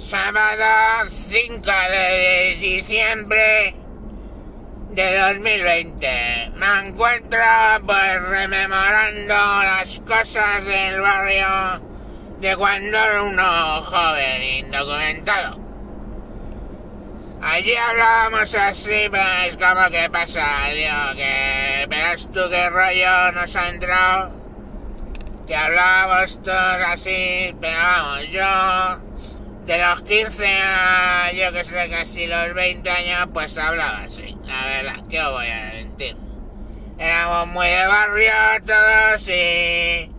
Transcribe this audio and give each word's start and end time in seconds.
Sábado 0.00 1.10
5 1.10 1.62
de 1.90 2.56
diciembre 2.58 3.74
de 4.92 5.18
2020. 5.18 6.52
Me 6.56 6.88
encuentro 6.88 7.38
pues 7.86 8.28
rememorando 8.28 9.34
las 9.34 10.00
cosas 10.00 10.64
del 10.64 11.02
barrio 11.02 11.82
de 12.40 12.56
cuando 12.56 12.96
era 12.96 13.22
uno 13.22 13.82
joven 13.82 14.42
indocumentado. 14.64 15.60
Allí 17.42 17.76
hablábamos 17.76 18.54
así, 18.54 19.06
pues 19.10 19.58
como 19.58 19.90
que 19.90 20.08
pasa, 20.10 20.46
digo, 20.74 21.14
que 21.14 21.86
verás 21.88 22.26
tú 22.32 22.40
qué 22.50 22.70
rollo 22.70 23.32
nos 23.32 23.54
ha 23.54 23.68
entrado, 23.68 24.32
que 25.46 25.54
hablábamos 25.54 26.42
todos 26.42 26.82
así, 26.86 27.54
pero 27.60 27.76
vamos, 27.78 28.28
yo 28.30 29.09
de 29.70 29.78
los 29.78 30.02
15 30.02 30.44
a 30.48 31.30
yo 31.32 31.52
que 31.52 31.62
sé, 31.62 31.88
casi 31.88 32.26
los 32.26 32.54
20 32.54 32.90
años, 32.90 33.28
pues 33.32 33.56
hablaba 33.56 34.02
así, 34.02 34.36
la 34.42 34.66
verdad, 34.66 35.04
¿qué 35.08 35.22
os 35.22 35.30
voy 35.30 35.46
a 35.46 35.70
mentir? 35.74 36.16
Éramos 36.98 37.46
muy 37.46 37.68
de 37.68 37.86
barrio 37.86 38.32
todos 38.66 39.28
y 39.28 40.10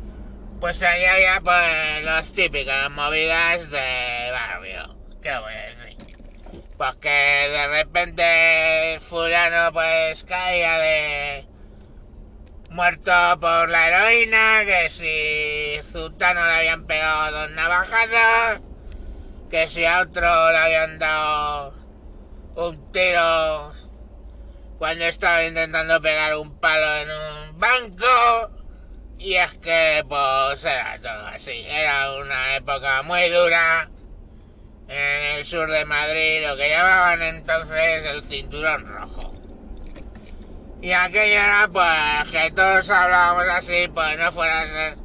pues 0.62 0.82
allí 0.82 1.04
había 1.04 1.42
pues 1.42 2.06
los 2.06 2.32
típicos 2.32 2.92
movidas 2.92 3.70
de 3.70 4.32
barrio, 4.32 4.98
¿qué 5.22 5.34
os 5.34 5.42
voy 5.42 5.54
a 5.54 5.66
decir? 5.66 5.98
Pues 6.78 6.96
que 6.96 7.10
de 7.10 7.68
repente 7.68 9.00
fulano 9.02 9.74
pues 9.74 10.24
caía 10.24 10.78
de 10.78 11.46
muerto 12.70 13.12
por 13.42 13.68
la 13.68 13.88
heroína, 13.90 14.62
que 14.66 14.90
si 14.90 15.92
Zutano 15.92 16.48
le 16.48 16.54
habían 16.54 16.86
pegado 16.86 17.32
dos 17.38 17.52
navajazos, 17.52 18.71
que 19.52 19.68
si 19.70 19.84
a 19.84 20.00
otro 20.00 20.52
le 20.52 20.58
habían 20.58 20.98
dado 20.98 21.74
un 22.56 22.92
tiro 22.94 23.74
cuando 24.80 25.04
estaba 25.04 25.44
intentando 25.44 26.02
pegar 26.02 26.38
un 26.38 26.58
palo 26.58 26.96
en 26.96 27.10
un 27.12 27.60
banco. 27.60 28.52
Y 29.20 29.36
es 29.36 29.52
que 29.58 30.04
pues 30.08 30.64
era 30.66 30.98
todo 31.02 31.28
así, 31.28 31.64
era 31.68 32.16
una 32.16 32.56
época 32.56 33.04
muy 33.04 33.30
dura 33.30 33.88
en 34.88 35.38
el 35.38 35.46
sur 35.46 35.70
de 35.70 35.86
Madrid, 35.86 36.48
lo 36.48 36.56
que 36.58 36.70
llamaban 36.70 37.22
entonces 37.22 38.06
el 38.06 38.24
cinturón 38.24 38.88
rojo. 38.88 39.34
Y 40.82 40.94
aquello 40.94 41.34
era 41.34 41.70
pues 41.72 42.32
que 42.32 42.52
todos 42.52 42.90
hablábamos 42.90 43.48
así, 43.50 43.88
pues 43.94 44.18
no 44.18 44.32
fuera 44.32 44.62
a 44.62 44.68
ser 44.68 44.98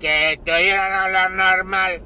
que 0.00 0.40
te 0.44 0.52
oyeran 0.52 0.92
hablar 0.92 1.30
normal 1.30 2.02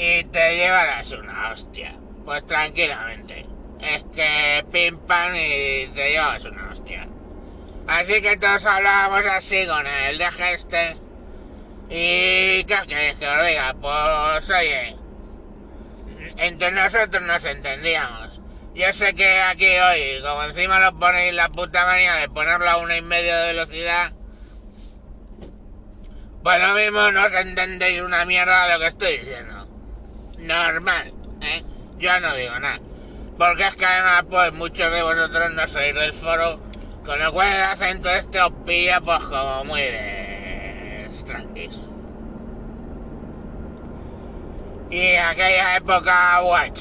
y 0.00 0.24
te 0.24 0.56
llevaras 0.56 1.12
una 1.12 1.50
hostia. 1.50 1.94
Pues 2.24 2.46
tranquilamente. 2.46 3.44
Es 3.80 4.02
que 4.14 4.64
pim 4.72 4.98
pam 4.98 5.34
y 5.34 5.88
te 5.88 6.12
llevas 6.12 6.44
una 6.46 6.70
hostia. 6.70 7.06
Así 7.86 8.22
que 8.22 8.36
todos 8.38 8.64
hablábamos 8.64 9.26
así 9.26 9.66
con 9.66 9.86
el 9.86 10.16
de 10.16 10.28
este. 10.52 10.96
Y 11.90 12.64
¿qué 12.64 12.76
queréis 12.88 13.16
que 13.16 13.28
os 13.28 13.46
diga? 13.46 13.74
Pues 13.74 14.50
oye, 14.50 14.96
entre 16.38 16.72
nosotros 16.72 17.22
nos 17.22 17.44
entendíamos. 17.44 18.40
Yo 18.74 18.92
sé 18.94 19.14
que 19.14 19.40
aquí 19.40 19.66
hoy, 19.66 20.22
como 20.22 20.44
encima 20.44 20.80
lo 20.80 20.98
ponéis 20.98 21.34
la 21.34 21.50
puta 21.50 21.84
manía 21.84 22.14
de 22.14 22.28
ponerlo 22.30 22.70
a 22.70 22.76
una 22.78 22.96
y 22.96 23.02
media 23.02 23.36
de 23.40 23.46
velocidad, 23.48 24.12
pues 26.42 26.62
lo 26.62 26.74
mismo 26.74 27.10
no 27.10 27.26
os 27.26 27.32
entendéis 27.34 28.00
una 28.00 28.24
mierda 28.24 28.66
de 28.66 28.72
lo 28.74 28.80
que 28.80 28.86
estoy 28.86 29.18
diciendo. 29.18 29.59
Normal, 30.40 31.12
¿eh? 31.42 31.62
Yo 31.98 32.18
no 32.20 32.34
digo 32.34 32.58
nada. 32.58 32.80
Porque 33.38 33.66
es 33.66 33.74
que 33.74 33.84
además, 33.84 34.24
pues 34.28 34.52
muchos 34.52 34.92
de 34.92 35.02
vosotros 35.02 35.50
no 35.52 35.68
sois 35.68 35.94
del 35.94 36.12
foro, 36.12 36.60
con 37.04 37.18
lo 37.18 37.32
cual 37.32 37.48
el 37.48 37.62
acento 37.62 38.10
este 38.10 38.40
os 38.40 38.52
pilla 38.66 39.00
pues 39.00 39.20
como 39.20 39.64
muy 39.64 39.80
de... 39.80 41.08
tranquis. 41.24 41.80
Y 44.90 45.14
aquella 45.14 45.76
época, 45.76 46.40
guay, 46.40 46.72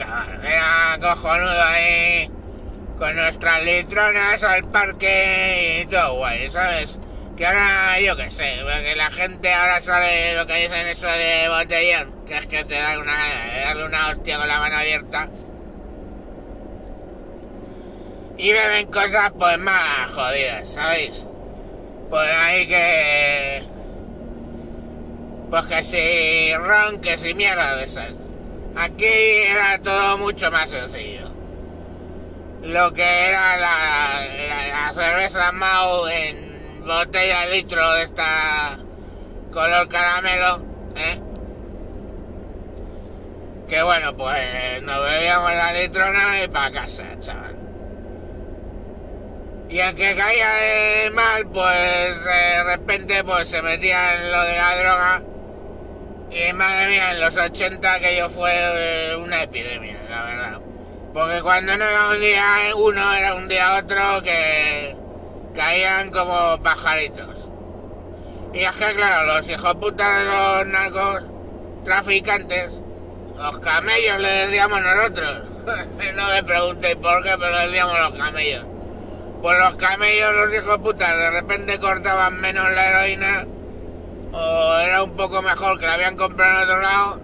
era 0.44 0.98
cojonudo 1.00 1.64
ahí 1.64 2.30
con 2.98 3.16
nuestras 3.16 3.64
litronas 3.64 4.42
al 4.44 4.66
parque 4.66 5.84
y 5.84 5.86
todo 5.86 6.16
guay, 6.16 6.50
¿sabes? 6.50 7.00
Que 7.40 7.46
ahora, 7.46 8.02
yo 8.02 8.18
qué 8.18 8.30
sé, 8.30 8.60
porque 8.64 8.98
la 8.98 9.10
gente 9.12 9.54
ahora 9.54 9.82
sale 9.82 10.36
lo 10.36 10.46
que 10.46 10.56
dicen 10.56 10.86
eso 10.88 11.08
de 11.08 11.48
botellón, 11.48 12.26
que 12.28 12.38
es 12.38 12.46
que 12.48 12.66
te 12.66 12.76
da 12.76 13.00
una 13.00 13.16
darle 13.64 13.86
una 13.86 14.10
hostia 14.10 14.38
con 14.38 14.50
la 14.50 14.60
mano 14.60 14.76
abierta. 14.76 15.30
Y 18.38 18.52
beben 18.52 18.88
cosas 18.88 19.32
pues 19.40 19.58
más 19.58 20.12
jodidas, 20.12 20.70
¿sabéis? 20.70 21.24
Pues 22.10 22.30
ahí 22.30 22.68
que 22.68 23.64
pues 25.50 25.66
que 25.68 25.84
si 25.86 26.54
ron, 26.56 27.00
que 27.00 27.18
si 27.18 27.34
mierda 27.36 27.78
de 27.78 27.86
esas. 27.86 28.10
Aquí 28.76 29.06
era 29.06 29.80
todo 29.82 30.18
mucho 30.18 30.52
más 30.52 30.70
sencillo. 30.70 31.30
Lo 32.64 32.92
que 32.92 33.30
era 33.30 33.56
la, 33.56 34.28
la, 34.68 34.94
cerveza 34.94 35.54
Mau 35.54 36.06
en 36.08 36.49
botella 36.86 37.46
litro 37.48 37.94
de 37.96 38.04
esta 38.04 38.78
color 39.52 39.88
caramelo, 39.88 40.64
¿eh? 40.96 41.20
Que 43.68 43.84
bueno, 43.84 44.16
pues 44.18 44.82
nos 44.82 45.04
bebíamos 45.04 45.54
la 45.54 45.74
litrona 45.74 46.44
y 46.44 46.48
para 46.48 46.72
casa, 46.72 47.04
chaval. 47.20 47.56
Y 49.70 49.80
el 49.80 49.96
que 49.96 50.16
caía 50.16 51.12
mal, 51.12 51.48
pues 51.48 52.26
de 52.26 52.64
repente 52.64 53.24
pues 53.24 53.48
se 53.50 53.62
metía 53.62 54.16
en 54.16 54.32
lo 54.32 54.44
de 54.44 54.58
la 54.58 54.78
droga 54.78 55.22
y 56.32 56.54
madre 56.54 56.88
mía, 56.88 57.12
en 57.12 57.22
los 57.22 57.36
80 57.36 57.94
aquello 57.94 58.30
fue 58.30 58.52
eh, 58.54 59.16
una 59.16 59.44
epidemia, 59.44 59.98
la 60.10 60.24
verdad. 60.24 60.62
Porque 61.14 61.42
cuando 61.42 61.76
no 61.76 61.84
era 61.84 62.10
un 62.10 62.20
día 62.20 62.46
uno, 62.76 63.14
era 63.14 63.34
un 63.34 63.48
día 63.48 63.78
otro 63.78 64.22
que 64.22 64.96
caían 65.56 66.12
como 66.12 66.62
pajaritos. 66.62 67.50
Y 68.54 68.60
es 68.60 68.72
que 68.72 68.96
claro, 68.96 69.36
los 69.36 69.48
hijos 69.50 69.76
putas 69.76 70.20
de 70.20 70.26
los 70.26 70.68
narcos 70.68 71.24
traficantes, 71.84 72.72
los 73.38 73.60
camellos 73.60 74.20
le 74.20 74.30
decíamos 74.30 74.82
nosotros. 74.82 75.44
no 76.16 76.28
me 76.30 76.44
preguntéis 76.44 76.96
por 76.96 77.24
qué, 77.24 77.36
pero 77.38 77.52
le 77.52 77.68
decíamos 77.68 78.00
los 78.00 78.14
camellos. 78.20 78.66
Pues 79.42 79.58
los 79.58 79.76
camellos, 79.76 80.34
los 80.34 80.54
hijos 80.54 80.78
putas, 80.80 81.16
de 81.16 81.32
repente 81.32 81.80
cortaban 81.80 82.42
menos 82.42 82.70
la 82.72 82.90
heroína 82.90 83.46
o 84.34 84.78
era 84.80 85.04
un 85.04 85.16
poco 85.16 85.42
mejor 85.42 85.80
que 85.80 85.86
la 85.86 85.94
habían 85.94 86.16
comprado 86.16 86.58
en 86.58 86.70
otro 86.70 86.82
lado 86.82 87.22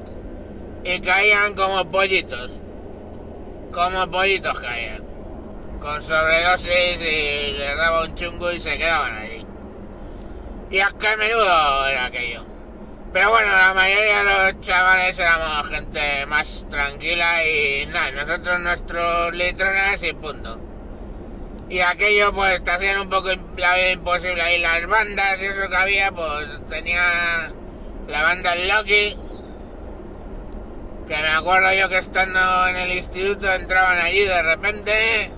y 0.84 1.00
caían 1.02 1.54
como 1.56 1.92
pollitos. 1.92 2.62
Como 3.72 4.10
pollitos 4.10 4.60
caían. 4.60 5.05
Con 5.86 6.02
sobredosis 6.02 7.00
y 7.00 7.52
les 7.60 7.78
daba 7.78 8.06
un 8.06 8.16
chungo 8.16 8.52
y 8.52 8.60
se 8.60 8.76
quedaban 8.76 9.20
allí. 9.20 9.46
Y 10.72 10.78
es 10.80 10.94
que 10.96 11.16
menudo 11.16 11.88
era 11.88 12.06
aquello. 12.06 12.44
Pero 13.14 13.30
bueno, 13.30 13.52
la 13.52 13.72
mayoría 13.76 14.24
de 14.24 14.52
los 14.54 14.62
chavales 14.62 15.20
éramos 15.20 15.70
gente 15.70 16.26
más 16.26 16.66
tranquila 16.72 17.46
y 17.46 17.86
nada, 17.86 18.10
nosotros 18.26 18.60
nuestros 18.62 19.36
litrones 19.36 20.02
y 20.02 20.14
punto 20.14 20.60
y 21.70 21.80
aquello 21.82 22.34
pues 22.34 22.64
te 22.64 22.72
hacían 22.72 23.02
un 23.02 23.10
poco 23.10 23.30
la 23.30 23.76
vida 23.76 23.92
imposible 23.92 24.58
y 24.58 24.62
las 24.62 24.88
bandas 24.88 25.40
y 25.40 25.46
eso 25.46 25.70
que 25.70 25.76
había 25.76 26.12
pues 26.12 26.48
tenía 26.68 27.02
la 28.08 28.24
banda 28.24 28.56
Loki 28.56 29.18
que 31.08 31.18
me 31.18 31.30
acuerdo 31.30 31.72
yo 31.74 31.90
que 31.90 32.00
estando 32.00 32.68
en 32.68 32.76
el 32.76 32.92
instituto 32.92 33.52
entraban 33.52 34.00
allí 34.00 34.22
de 34.22 34.42
repente 34.44 35.32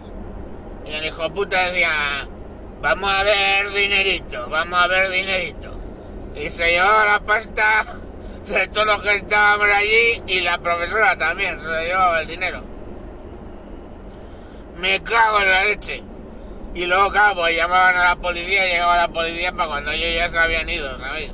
y 0.89 0.94
el 0.94 1.06
hijo 1.06 1.34
puta 1.34 1.68
decía 1.68 1.89
vamos 2.81 3.10
a 3.12 3.24
ver 3.24 3.69
dinerito 3.72 4.48
vamos 4.50 4.80
a 4.80 4.88
ver 4.88 5.10
dinerito 5.12 5.80
y 6.36 6.50
se 6.50 6.72
llevaba 6.72 7.06
la 7.06 7.19
pasta 7.19 7.86
de 8.48 8.68
todos 8.68 8.88
los 8.88 9.04
que 9.04 9.16
estábamos 9.16 9.68
allí 9.75 10.24
y 10.28 10.42
la 10.42 10.57
profesora 10.60 11.18
también 11.18 11.60
se 11.60 11.86
llevaba 11.86 12.22
el 12.22 12.28
dinero 12.28 12.63
me 14.80 15.01
cago 15.04 15.42
en 15.42 15.50
la 15.50 15.66
leche 15.66 16.04
y 16.78 16.86
luego, 16.86 17.10
claro, 17.10 17.38
pues 17.38 17.56
llamaban 17.56 17.98
a 17.98 18.04
la 18.04 18.16
policía 18.18 18.63
llegaba 18.68 18.98
la 18.98 19.07
policía 19.07 19.51
para 19.51 19.68
cuando 19.68 19.92
ellos 19.92 20.13
ya 20.16 20.30
se 20.30 20.38
habían 20.38 20.69
ido, 20.69 20.95
¿sabéis? 21.00 21.31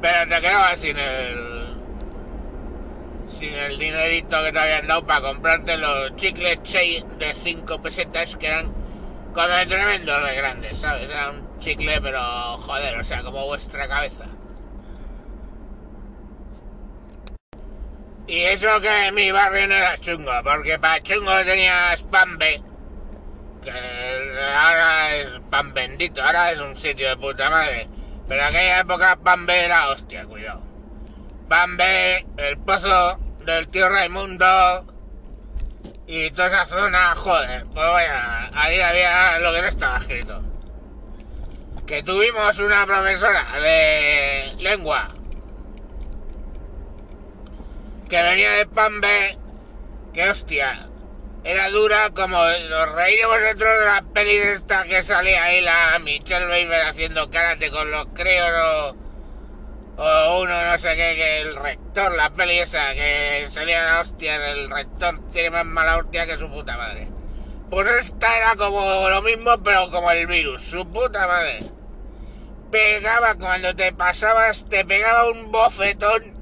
Pero 0.00 0.28
te 0.28 0.40
quedabas 0.40 0.78
sin 0.78 0.96
el. 0.96 1.51
Sin 3.32 3.54
el 3.54 3.78
dinerito 3.78 4.42
que 4.44 4.52
te 4.52 4.58
habían 4.58 4.86
dado 4.86 5.06
para 5.06 5.22
comprarte 5.22 5.78
los 5.78 6.14
chicles 6.16 6.62
Chey 6.62 7.02
de 7.18 7.32
5 7.32 7.80
pesetas 7.80 8.36
que 8.36 8.46
eran 8.46 8.72
como 9.32 9.46
tremendos 9.66 10.22
de 10.24 10.34
grandes, 10.36 10.78
¿sabes? 10.78 11.08
Era 11.08 11.30
un 11.30 11.58
chicle, 11.58 12.00
pero 12.02 12.20
joder, 12.58 12.98
o 12.98 13.04
sea, 13.04 13.22
como 13.22 13.46
vuestra 13.46 13.88
cabeza. 13.88 14.26
Y 18.26 18.42
eso 18.42 18.68
que 18.80 19.10
mi 19.12 19.32
barrio 19.32 19.66
no 19.66 19.74
era 19.74 19.98
chungo, 19.98 20.32
porque 20.44 20.78
para 20.78 21.02
chungo 21.02 21.32
tenías 21.44 22.02
Pambe, 22.02 22.62
que 23.64 23.70
ahora 23.70 25.16
es 25.16 25.28
pan 25.50 25.72
bendito, 25.72 26.22
ahora 26.22 26.52
es 26.52 26.60
un 26.60 26.76
sitio 26.76 27.08
de 27.08 27.16
puta 27.16 27.48
madre. 27.48 27.88
Pero 28.28 28.42
en 28.42 28.48
aquella 28.48 28.80
época 28.80 29.16
Pambe 29.16 29.64
era 29.64 29.88
hostia, 29.88 30.26
cuidado. 30.26 30.62
Pambe, 31.48 32.26
el 32.36 32.58
pozo 32.58 33.21
del 33.44 33.68
tío 33.68 33.88
Raimundo 33.88 34.86
y 36.06 36.30
toda 36.30 36.48
esa 36.48 36.66
zona, 36.66 37.14
joder, 37.14 37.64
pues 37.66 37.86
vaya, 37.86 38.50
ahí 38.54 38.80
había 38.80 39.38
lo 39.40 39.52
que 39.52 39.62
no 39.62 39.68
estaba 39.68 39.98
escrito. 39.98 40.44
Que 41.86 42.02
tuvimos 42.02 42.58
una 42.58 42.86
profesora 42.86 43.44
de 43.60 44.54
lengua 44.58 45.08
que 48.08 48.22
venía 48.22 48.52
de 48.52 48.66
Pambe, 48.66 49.38
que 50.12 50.28
hostia, 50.28 50.86
era 51.44 51.70
dura 51.70 52.10
como 52.10 52.38
los 52.44 52.92
reímos 52.92 53.40
dentro 53.40 53.68
de 53.80 53.86
la 53.86 54.04
peli 54.12 54.36
esta 54.36 54.84
que 54.84 55.02
salía 55.02 55.44
ahí 55.44 55.60
la 55.62 55.98
Michelle 55.98 56.46
Weaver 56.46 56.82
haciendo 56.82 57.30
karate 57.30 57.70
con 57.70 57.90
los 57.90 58.06
creos 58.14 58.94
o, 59.96 60.40
uno 60.42 60.64
no 60.64 60.78
sé 60.78 60.96
qué, 60.96 61.14
que 61.16 61.40
el 61.42 61.56
rector, 61.56 62.14
la 62.16 62.30
peli 62.30 62.58
esa, 62.58 62.94
que 62.94 63.46
salía 63.50 63.84
la 63.84 64.00
hostia, 64.00 64.52
el 64.52 64.70
rector 64.70 65.20
tiene 65.32 65.50
más 65.50 65.64
mala 65.64 65.98
hostia 65.98 66.26
que 66.26 66.38
su 66.38 66.48
puta 66.50 66.76
madre. 66.76 67.08
Pues 67.70 67.90
esta 68.00 68.36
era 68.36 68.56
como 68.56 69.08
lo 69.08 69.22
mismo 69.22 69.62
pero 69.62 69.90
como 69.90 70.10
el 70.10 70.26
virus, 70.26 70.62
su 70.62 70.86
puta 70.86 71.26
madre. 71.26 71.60
Pegaba 72.70 73.34
cuando 73.34 73.74
te 73.76 73.92
pasabas, 73.92 74.68
te 74.68 74.84
pegaba 74.84 75.30
un 75.30 75.52
bofetón 75.52 76.34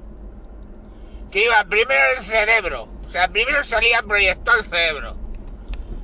que 1.31 1.45
iba 1.45 1.65
primero 1.65 2.01
el 2.17 2.25
cerebro. 2.25 2.89
O 3.07 3.09
sea, 3.09 3.29
primero 3.29 3.65
salía 3.65 4.03
proyectado 4.03 4.59
el 4.59 4.65
cerebro. 4.65 5.17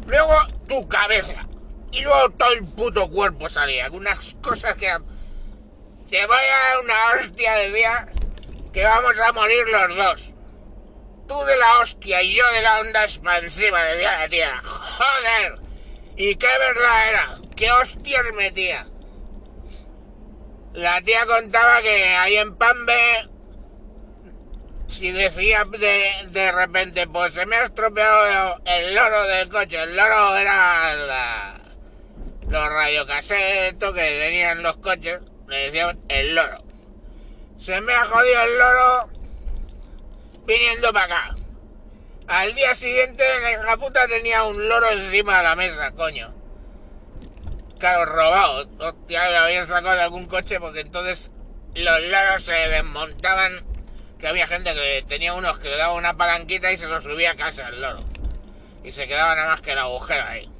Luego 0.06 0.34
tu 0.69 0.88
cabeza. 0.88 1.46
Y 1.93 2.02
luego 2.02 2.31
todo 2.31 2.52
el 2.52 2.64
puto 2.64 3.08
cuerpo 3.10 3.48
salía. 3.48 3.90
Unas 3.90 4.34
cosas 4.40 4.75
que 4.76 4.87
eran... 4.87 5.04
Te 6.11 6.25
voy 6.26 6.37
a 6.37 6.69
dar 6.69 6.81
una 6.85 7.20
hostia 7.20 7.55
de 7.56 7.73
día 7.73 8.08
que 8.73 8.85
vamos 8.85 9.19
a 9.19 9.32
morir 9.32 9.64
los 9.69 9.97
dos. 9.97 10.35
Tú 11.26 11.44
de 11.44 11.56
la 11.56 11.79
hostia 11.81 12.23
y 12.23 12.35
yo 12.35 12.47
de 12.53 12.62
la 12.62 12.81
onda 12.81 13.05
expansiva, 13.05 13.82
de 13.82 14.03
la 14.03 14.29
tía. 14.29 14.62
Joder. 14.62 15.58
Y 16.17 16.37
qué 16.37 16.47
verdad 16.58 17.08
era. 17.08 17.38
Qué 17.56 17.70
hostias 17.73 18.25
metía. 18.37 18.87
La 20.75 21.00
tía 21.03 21.26
contaba 21.26 21.82
que 21.82 22.05
ahí 22.17 22.37
en 22.37 22.55
Pambe 22.56 23.29
si 24.88 25.11
decía 25.11 25.64
de, 25.64 26.29
de, 26.31 26.53
repente, 26.53 27.06
pues 27.06 27.35
se 27.35 27.44
me 27.44 27.56
ha 27.56 27.64
estropeado 27.64 28.61
el 28.64 28.94
loro 28.94 29.25
del 29.25 29.49
coche, 29.49 29.82
el 29.82 29.97
loro 29.97 30.37
era 30.37 30.94
la, 30.94 31.61
los 32.49 32.69
radiocasetos 32.69 33.93
que 33.93 34.20
tenían 34.20 34.62
los 34.62 34.76
coches, 34.79 35.20
le 35.48 35.56
decían 35.56 35.98
el 36.08 36.34
loro. 36.34 36.62
Se 37.58 37.81
me 37.81 37.93
ha 37.93 38.04
jodido 38.04 38.43
el 38.43 38.58
loro 38.58 39.10
viniendo 40.46 40.93
para 40.93 41.26
acá. 41.26 41.37
Al 42.28 42.54
día 42.54 42.75
siguiente 42.75 43.25
la 43.64 43.76
puta 43.76 44.06
tenía 44.08 44.44
un 44.44 44.69
loro 44.69 44.90
encima 44.90 45.38
de 45.38 45.44
la 45.44 45.56
mesa, 45.56 45.93
coño. 45.93 46.34
Claro, 47.78 48.06
robado. 48.06 48.69
Hostia, 48.78 49.31
lo 49.31 49.38
habían 49.38 49.66
sacado 49.66 49.96
de 49.96 50.02
algún 50.02 50.26
coche 50.26 50.58
porque 50.58 50.81
entonces 50.81 51.31
los 51.75 52.00
loros 52.00 52.43
se 52.43 52.52
desmontaban 52.52 53.64
que 54.19 54.26
había 54.26 54.46
gente 54.46 54.72
que 54.75 55.04
tenía 55.06 55.34
unos 55.34 55.58
que 55.58 55.69
le 55.69 55.76
daba 55.76 55.93
una 55.93 56.16
palanquita 56.16 56.72
y 56.72 56.78
se 56.78 56.88
lo 56.88 57.00
subía 57.00 57.32
a 57.32 57.37
casa 57.37 57.69
el 57.69 57.82
loro. 57.82 58.00
Y 58.82 58.93
se 58.93 59.06
quedaba 59.06 59.34
nada 59.34 59.48
más 59.48 59.60
que 59.60 59.72
el 59.72 59.78
agujero 59.78 60.25
ahí. 60.25 60.50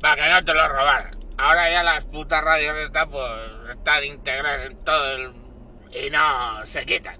Para 0.00 0.22
que 0.22 0.30
no 0.30 0.44
te 0.44 0.54
lo 0.54 0.68
robaran. 0.68 1.19
Ahora 1.40 1.70
ya 1.70 1.82
las 1.82 2.04
putas 2.04 2.44
radios 2.44 2.76
están, 2.84 3.08
pues, 3.10 3.24
están 3.70 4.04
integradas 4.04 4.66
en 4.66 4.76
todo 4.84 5.12
el... 5.12 5.32
y 5.90 6.10
no 6.10 6.66
se 6.66 6.84
quitan. 6.84 7.18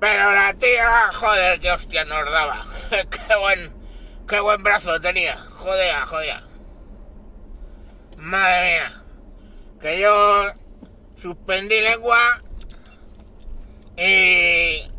Pero 0.00 0.32
la 0.32 0.54
tía, 0.54 1.10
joder, 1.12 1.60
qué 1.60 1.70
hostia 1.72 2.06
nos 2.06 2.24
daba. 2.32 2.64
qué 2.90 3.36
buen, 3.36 3.74
qué 4.26 4.40
buen 4.40 4.62
brazo 4.62 4.98
tenía. 4.98 5.36
Jodea, 5.36 6.06
jodea. 6.06 6.42
Madre 8.16 8.64
mía. 8.64 9.02
Que 9.78 10.00
yo 10.00 10.54
suspendí 11.18 11.78
lengua 11.82 12.18
y 13.98 14.90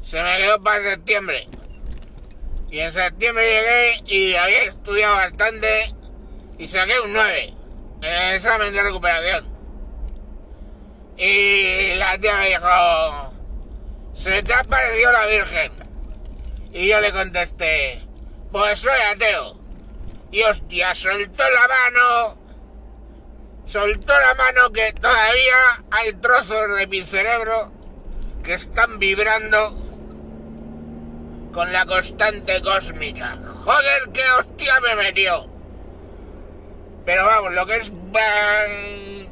se 0.00 0.22
me 0.22 0.38
quedó 0.38 0.62
para 0.62 0.80
septiembre. 0.90 1.48
Y 2.70 2.78
en 2.78 2.92
septiembre 2.92 3.44
llegué 3.44 4.14
y 4.14 4.34
había 4.36 4.62
estudiado 4.62 5.16
bastante 5.16 5.91
y 6.62 6.68
saqué 6.68 7.00
un 7.00 7.12
9 7.12 7.54
en 8.02 8.12
el 8.12 8.34
examen 8.36 8.72
de 8.72 8.82
recuperación. 8.84 9.48
Y 11.16 11.94
la 11.96 12.16
tía 12.18 12.36
me 12.36 12.48
dijo, 12.50 13.34
¿se 14.14 14.44
te 14.44 14.54
ha 14.54 14.62
parecido 14.62 15.10
la 15.10 15.26
Virgen? 15.26 15.72
Y 16.72 16.86
yo 16.86 17.00
le 17.00 17.10
contesté, 17.10 18.00
pues 18.52 18.78
soy 18.78 19.00
ateo. 19.12 19.58
Y 20.30 20.42
hostia, 20.42 20.94
soltó 20.94 21.42
la 21.42 21.66
mano, 21.66 22.38
soltó 23.66 24.12
la 24.12 24.34
mano 24.36 24.70
que 24.72 24.92
todavía 24.92 25.84
hay 25.90 26.12
trozos 26.12 26.76
de 26.78 26.86
mi 26.86 27.02
cerebro 27.02 27.72
que 28.44 28.54
están 28.54 29.00
vibrando 29.00 29.76
con 31.52 31.72
la 31.72 31.86
constante 31.86 32.62
cósmica. 32.62 33.36
Joder, 33.64 34.10
qué 34.12 34.22
hostia 34.38 34.74
me 34.80 34.94
metió. 35.02 35.51
Pero 37.04 37.26
vamos, 37.26 37.52
lo 37.52 37.66
que 37.66 37.76
es... 37.76 37.92
¡Bang! 38.12 39.28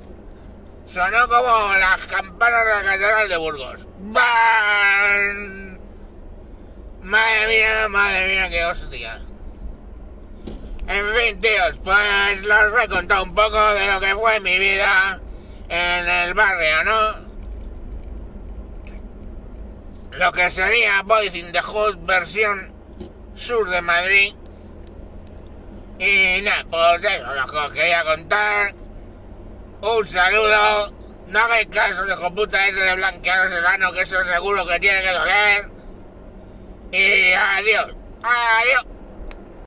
Sonó 0.87 1.29
como 1.29 1.77
las 1.77 2.07
campanas 2.07 2.65
de 2.65 2.71
la 2.73 2.83
Catedral 2.83 3.29
de 3.29 3.37
Burgos. 3.37 3.87
¡Bang! 3.99 5.79
Madre 7.03 7.47
mía, 7.49 7.89
madre 7.89 8.27
mía, 8.27 8.51
qué 8.51 8.65
hostia. 8.65 9.21
En 10.89 11.07
fin, 11.15 11.41
tíos, 11.41 11.79
pues 11.85 12.43
los 12.43 12.83
he 12.85 12.89
contado 12.89 13.23
un 13.23 13.35
poco 13.35 13.75
de 13.75 13.87
lo 13.93 14.01
que 14.01 14.15
fue 14.15 14.41
mi 14.41 14.59
vida 14.59 15.21
en 15.69 16.09
el 16.09 16.35
barrio, 16.35 16.85
¿no? 16.85 17.31
lo 20.21 20.33
que 20.33 20.51
sería 20.51 21.03
Boys 21.03 21.35
in 21.35 21.53
the 21.53 21.63
Hood 21.63 21.97
versión 22.05 22.73
sur 23.35 23.71
de 23.71 23.81
Madrid. 23.81 24.35
Y 26.01 26.41
nada, 26.41 26.65
pues 26.71 27.05
eso 27.05 27.35
lo 27.35 27.47
que 27.47 27.57
os 27.59 27.73
quería 27.73 28.03
contar. 28.05 28.73
Un 29.83 30.07
saludo. 30.07 30.95
No 31.29 31.39
hagáis 31.39 31.69
caso 31.69 32.07
de 32.07 32.31
puta 32.31 32.67
ese 32.67 32.81
de 32.81 32.95
blanquearos 32.95 33.53
el 33.53 33.67
ano, 33.67 33.93
que 33.93 34.01
eso 34.01 34.25
seguro 34.25 34.67
que 34.67 34.81
tiene 34.81 35.03
que 35.03 35.13
doler. 35.13 35.69
Y 36.91 37.33
adiós. 37.33 37.95
Adiós. 38.23 38.87